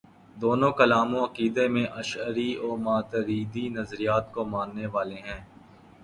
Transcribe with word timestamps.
دونوں 0.37 0.71
کلام 0.71 1.09
و 1.15 1.19
عقیدہ 1.25 1.65
میں 1.67 1.85
اشعری 1.93 2.49
و 2.57 2.69
ماتریدی 2.77 3.65
نظریات 3.69 4.25
کو 4.33 4.41
ماننے 4.45 4.85
والے 4.87 5.19
ہیں۔ 5.19 5.41